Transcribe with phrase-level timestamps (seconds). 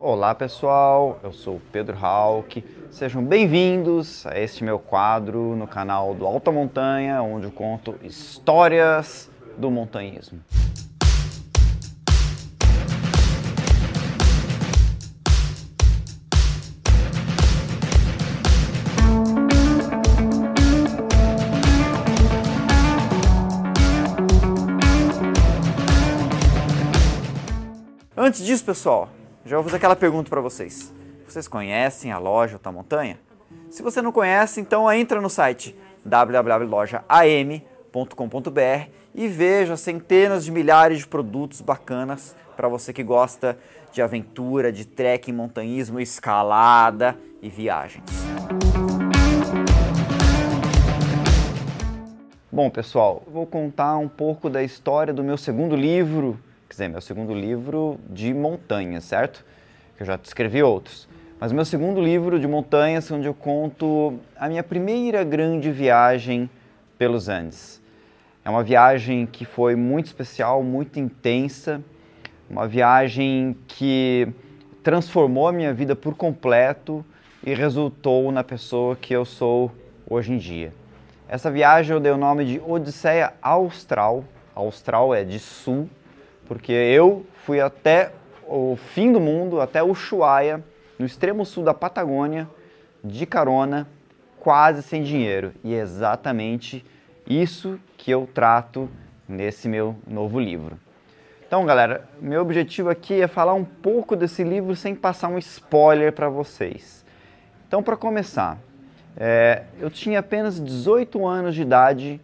[0.00, 2.64] Olá pessoal, eu sou Pedro Hauck.
[2.88, 9.28] Sejam bem-vindos a este meu quadro no canal do Alta Montanha, onde eu conto histórias
[9.56, 10.38] do montanhismo.
[28.16, 29.08] Antes disso, pessoal,
[29.48, 30.92] já vou fazer aquela pergunta para vocês.
[31.26, 33.18] Vocês conhecem a loja Alta Montanha?
[33.70, 41.06] Se você não conhece, então entra no site www.lojaam.com.br e veja centenas de milhares de
[41.06, 43.58] produtos bacanas para você que gosta
[43.90, 48.04] de aventura, de trekking, montanhismo, escalada e viagens.
[52.52, 57.00] Bom, pessoal, vou contar um pouco da história do meu segundo livro, quer dizer, meu
[57.00, 59.44] segundo livro de montanhas, certo?
[59.96, 61.08] Que eu já escrevi outros.
[61.40, 66.50] Mas meu segundo livro de montanhas, onde eu conto a minha primeira grande viagem
[66.98, 67.80] pelos Andes.
[68.44, 71.82] É uma viagem que foi muito especial, muito intensa,
[72.50, 74.28] uma viagem que
[74.82, 77.04] transformou a minha vida por completo
[77.44, 79.70] e resultou na pessoa que eu sou
[80.08, 80.72] hoje em dia.
[81.28, 84.24] Essa viagem eu dei o nome de Odisseia Austral.
[84.54, 85.88] Austral é de sul,
[86.48, 88.10] porque eu fui até
[88.48, 90.64] o fim do mundo, até Ushuaia,
[90.98, 92.48] no extremo sul da Patagônia,
[93.04, 93.86] de carona,
[94.40, 95.52] quase sem dinheiro.
[95.62, 96.84] E é exatamente
[97.28, 98.88] isso que eu trato
[99.28, 100.78] nesse meu novo livro.
[101.46, 106.12] Então, galera, meu objetivo aqui é falar um pouco desse livro sem passar um spoiler
[106.12, 107.04] para vocês.
[107.66, 108.58] Então, para começar,
[109.16, 112.20] é, eu tinha apenas 18 anos de idade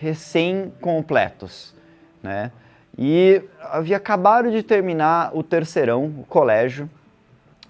[0.00, 1.74] recém-completos,
[2.22, 2.52] né?
[2.98, 6.90] E havia acabado de terminar o terceirão, o colégio,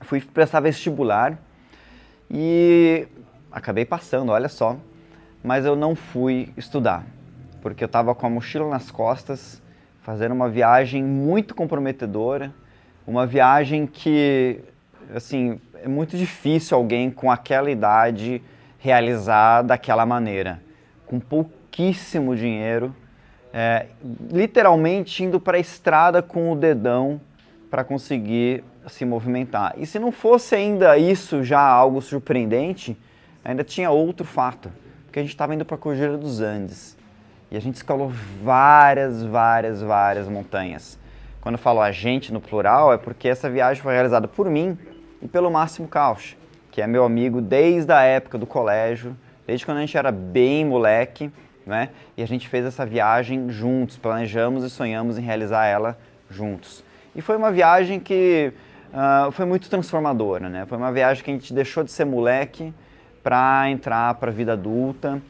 [0.00, 1.36] fui prestar vestibular
[2.30, 3.06] e
[3.52, 4.78] acabei passando, olha só,
[5.44, 7.04] mas eu não fui estudar,
[7.60, 9.60] porque eu estava com a mochila nas costas,
[10.00, 12.50] fazendo uma viagem muito comprometedora,
[13.06, 14.60] uma viagem que,
[15.14, 18.42] assim, é muito difícil alguém com aquela idade
[18.78, 20.62] realizar daquela maneira,
[21.06, 22.94] com pouquíssimo dinheiro,
[23.52, 23.86] é,
[24.30, 27.20] literalmente indo para a estrada com o dedão
[27.70, 29.74] para conseguir se movimentar.
[29.76, 32.96] E se não fosse ainda isso já algo surpreendente,
[33.44, 34.70] ainda tinha outro fato,
[35.04, 36.96] porque a gente estava indo para a Cordilheira dos Andes
[37.50, 40.98] e a gente escalou várias, várias, várias montanhas.
[41.40, 44.76] Quando eu falo a gente no plural, é porque essa viagem foi realizada por mim
[45.22, 46.36] e pelo Máximo Cauch,
[46.70, 49.16] que é meu amigo desde a época do colégio,
[49.46, 51.30] desde quando a gente era bem moleque
[51.68, 51.90] né?
[52.16, 55.98] E a gente fez essa viagem juntos, planejamos e sonhamos em realizar ela
[56.30, 56.82] juntos.
[57.14, 58.52] E foi uma viagem que
[58.92, 60.64] uh, foi muito transformadora, né?
[60.66, 62.72] Foi uma viagem que a gente deixou de ser moleque
[63.22, 65.20] para entrar para a vida adulta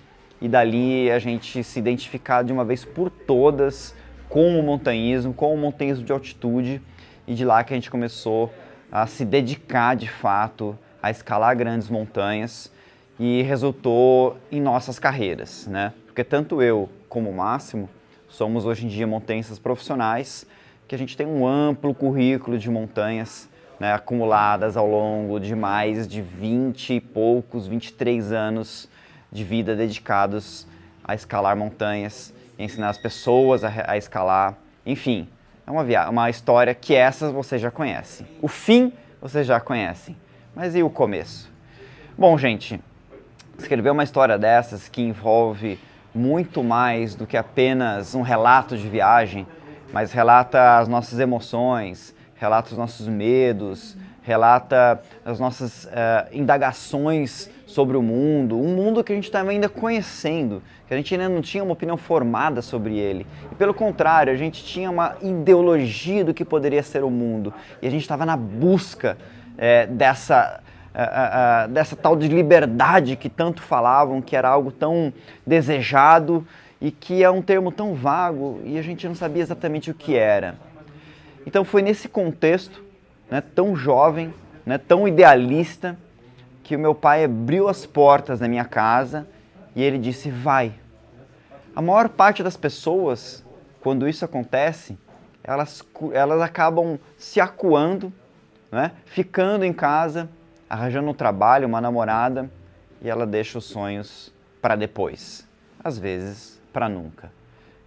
[0.41, 3.95] e dali a gente se identificar de uma vez por todas
[4.29, 6.81] com o montanhismo, com o montanhismo de altitude
[7.27, 8.53] e de lá que a gente começou
[8.93, 12.73] a se dedicar de fato a escalar grandes montanhas
[13.19, 15.93] e resultou em nossas carreiras, né?
[16.19, 17.89] Porque tanto eu como o Máximo
[18.29, 20.45] somos hoje em dia montanhistas profissionais,
[20.89, 23.49] que a gente tem um amplo currículo de montanhas
[23.79, 28.89] né, acumuladas ao longo de mais de 20 e poucos, 23 anos
[29.31, 30.67] de vida dedicados
[31.05, 35.29] a escalar montanhas, ensinar as pessoas a, a escalar, enfim,
[35.65, 38.27] é uma, uma história que essas vocês já conhecem.
[38.43, 38.93] O fim
[39.23, 40.17] vocês já conhecem,
[40.53, 41.49] mas e o começo?
[42.19, 42.81] Bom, gente,
[43.57, 45.79] escrever uma história dessas que envolve
[46.15, 49.47] muito mais do que apenas um relato de viagem,
[49.93, 55.89] mas relata as nossas emoções, relata os nossos medos, relata as nossas uh,
[56.33, 61.15] indagações sobre o mundo, um mundo que a gente estava ainda conhecendo, que a gente
[61.15, 63.27] ainda não tinha uma opinião formada sobre ele.
[63.51, 67.53] E pelo contrário, a gente tinha uma ideologia do que poderia ser o mundo.
[67.81, 69.17] E a gente estava na busca
[69.57, 70.61] é, dessa
[71.71, 75.13] dessa tal de liberdade que tanto falavam, que era algo tão
[75.47, 76.47] desejado
[76.81, 80.17] e que é um termo tão vago e a gente não sabia exatamente o que
[80.17, 80.57] era.
[81.47, 82.83] Então foi nesse contexto,
[83.31, 84.35] né, tão jovem,
[84.67, 85.97] né, tão idealista,
[86.65, 89.27] que o meu pai abriu as portas da minha casa
[89.75, 90.75] e ele disse: Vai.
[91.75, 93.45] A maior parte das pessoas,
[93.81, 94.99] quando isso acontece,
[95.45, 98.13] elas, elas acabam se acuando,
[98.71, 100.29] né, ficando em casa
[100.69, 102.51] arranjando um trabalho, uma namorada,
[103.01, 105.47] e ela deixa os sonhos para depois,
[105.83, 107.33] às vezes para nunca.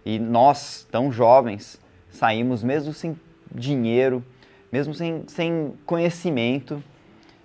[0.04, 1.80] E nós, tão jovens,
[2.10, 3.18] saímos mesmo sem
[3.54, 4.24] dinheiro,
[4.70, 6.82] mesmo sem, sem conhecimento,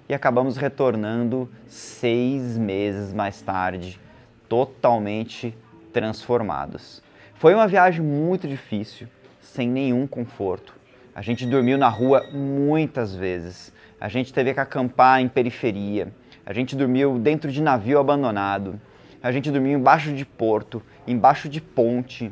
[0.09, 3.99] e acabamos retornando seis meses mais tarde,
[4.47, 5.55] totalmente
[5.91, 7.03] transformados.
[7.35, 9.07] Foi uma viagem muito difícil,
[9.41, 10.73] sem nenhum conforto.
[11.13, 16.13] A gente dormiu na rua muitas vezes, a gente teve que acampar em periferia,
[16.45, 18.79] a gente dormiu dentro de navio abandonado,
[19.21, 22.31] a gente dormiu embaixo de porto, embaixo de ponte.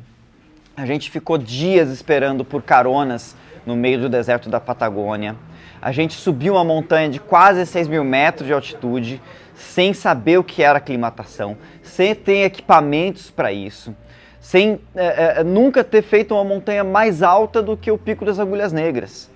[0.77, 3.35] A gente ficou dias esperando por caronas
[3.65, 5.35] no meio do deserto da Patagônia.
[5.81, 9.21] A gente subiu uma montanha de quase 6 mil metros de altitude
[9.55, 13.95] sem saber o que era aclimatação, sem ter equipamentos para isso,
[14.39, 18.37] sem é, é, nunca ter feito uma montanha mais alta do que o Pico das
[18.37, 19.31] Agulhas Negras.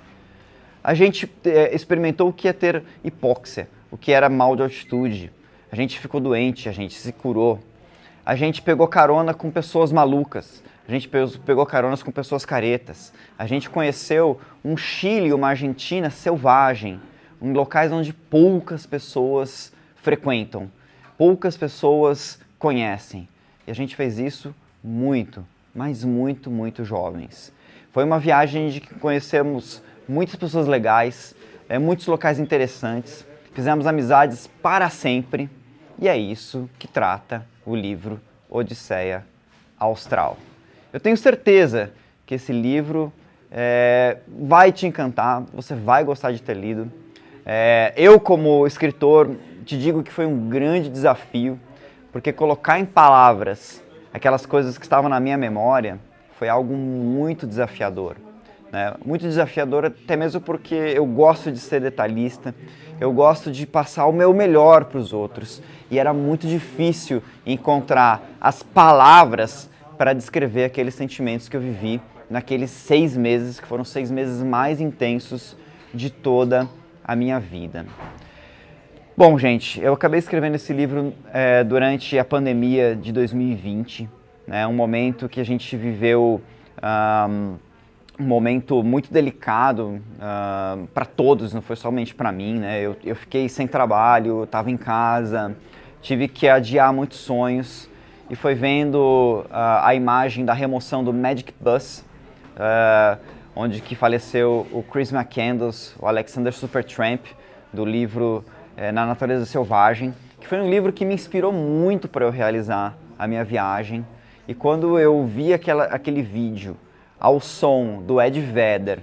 [0.84, 5.32] A gente é, experimentou o que é ter hipóxia, o que era mal de altitude.
[5.72, 7.60] A gente ficou doente, a gente se curou.
[8.26, 10.64] A gente pegou carona com pessoas malucas.
[10.88, 13.14] A gente pegou caronas com pessoas caretas.
[13.38, 17.00] A gente conheceu um Chile uma Argentina selvagem,
[17.42, 20.72] em locais onde poucas pessoas frequentam,
[21.18, 23.28] poucas pessoas conhecem.
[23.68, 25.46] E a gente fez isso muito,
[25.76, 27.54] mas muito, muito jovens.
[27.92, 31.36] Foi uma viagem de que conhecemos muitas pessoas legais,
[31.70, 33.24] é, muitos locais interessantes,
[33.54, 35.48] fizemos amizades para sempre,
[36.00, 38.20] e é isso que trata o livro
[38.50, 39.24] Odisseia
[39.78, 40.36] Austral.
[40.92, 41.92] Eu tenho certeza
[42.26, 43.14] que esse livro
[43.52, 46.92] é, vai te encantar, você vai gostar de ter lido.
[47.46, 51.60] É, eu, como escritor, te digo que foi um grande desafio,
[52.12, 56.00] porque colocar em palavras aquelas coisas que estavam na minha memória
[56.40, 58.16] foi algo muito desafiador.
[58.72, 58.94] Né?
[59.06, 62.54] Muito desafiador, até mesmo porque eu gosto de ser detalhista,
[63.00, 65.62] eu gosto de passar o meu melhor para os outros.
[65.90, 72.00] E era muito difícil encontrar as palavras para descrever aqueles sentimentos que eu vivi
[72.30, 75.58] naqueles seis meses, que foram seis meses mais intensos
[75.94, 76.70] de toda
[77.04, 77.86] a minha vida.
[79.18, 84.08] Bom, gente, eu acabei escrevendo esse livro é, durante a pandemia de 2020,
[84.48, 86.42] né, um momento que a gente viveu
[87.30, 87.56] um,
[88.20, 92.60] um momento muito delicado uh, para todos, não foi somente para mim.
[92.60, 95.56] Né, eu, eu fiquei sem trabalho, estava em casa,
[96.02, 97.90] tive que adiar muitos sonhos
[98.30, 102.04] e foi vendo uh, a imagem da remoção do Magic Bus,
[102.56, 103.18] uh,
[103.56, 107.26] onde que faleceu o Chris McCandless, o Alexander Supertramp,
[107.72, 108.44] do livro
[108.78, 112.98] uh, Na Natureza Selvagem, que foi um livro que me inspirou muito para eu realizar
[113.18, 114.06] a minha viagem.
[114.48, 116.76] E quando eu vi aquela, aquele vídeo
[117.20, 119.00] ao som do Ed Vedder,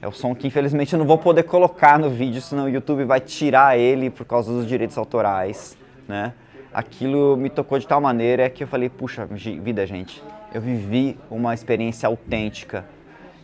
[0.00, 3.04] é o som que infelizmente eu não vou poder colocar no vídeo, senão o YouTube
[3.04, 5.76] vai tirar ele por causa dos direitos autorais,
[6.06, 6.32] né?
[6.72, 10.22] aquilo me tocou de tal maneira que eu falei, puxa vida, gente,
[10.52, 12.84] eu vivi uma experiência autêntica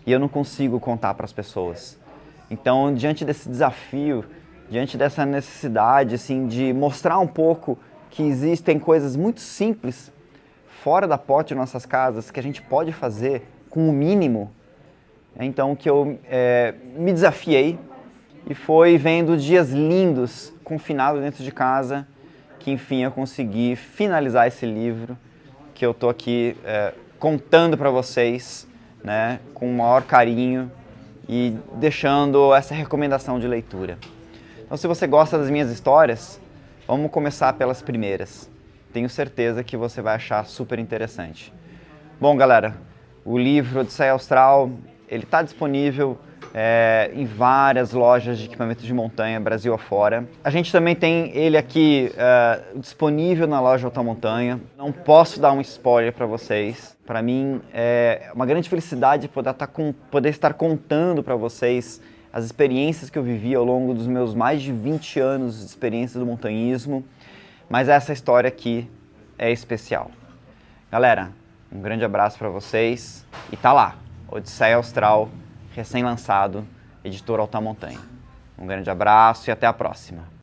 [0.06, 1.99] e eu não consigo contar para as pessoas.
[2.50, 4.25] Então, diante desse desafio,
[4.71, 7.79] diante dessa necessidade assim de mostrar um pouco
[8.11, 10.12] que existem coisas muito simples
[10.82, 13.43] fora da porta de nossas casas que a gente pode fazer
[13.75, 14.53] com o mínimo,
[15.37, 17.76] é então que eu é, me desafiei
[18.49, 22.06] e foi vendo dias lindos confinado dentro de casa
[22.61, 25.19] que enfim eu consegui finalizar esse livro
[25.75, 28.65] que eu estou aqui é, contando para vocês,
[29.03, 30.71] né, com o maior carinho
[31.29, 33.99] e deixando essa recomendação de leitura.
[34.65, 36.40] Então, se você gosta das minhas histórias,
[36.87, 38.49] vamos começar pelas primeiras.
[38.93, 41.52] Tenho certeza que você vai achar super interessante.
[42.21, 42.76] Bom, galera,
[43.25, 44.71] o livro Odisseia Austral
[45.09, 46.19] ele está disponível
[46.52, 50.28] é, em várias lojas de equipamento de montanha, Brasil afora.
[50.43, 54.61] A gente também tem ele aqui é, disponível na loja Alta Montanha.
[54.76, 56.97] Não posso dar um spoiler para vocês.
[57.04, 62.00] Para mim é uma grande felicidade poder, tá com, poder estar contando para vocês
[62.33, 66.19] as experiências que eu vivi ao longo dos meus mais de 20 anos de experiência
[66.19, 67.04] do montanhismo.
[67.69, 68.88] Mas essa história aqui
[69.38, 70.11] é especial.
[70.90, 71.33] Galera,
[71.75, 73.97] um grande abraço para vocês e tá lá,
[74.28, 75.28] Odisseia Austral
[75.75, 76.64] recém-lançado,
[77.02, 77.99] editor Alta Montanha.
[78.57, 80.34] Um grande abraço e até a próxima.